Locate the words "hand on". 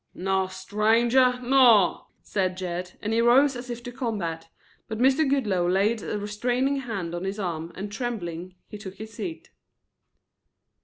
6.77-7.23